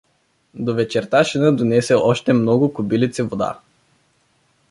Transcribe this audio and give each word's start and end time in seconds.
До 0.53 0.73
вечерта 0.73 1.23
Шина 1.23 1.51
донесе 1.55 1.95
още 1.95 2.33
много 2.33 2.73
кобилици 2.73 3.21
вода. 3.21 3.59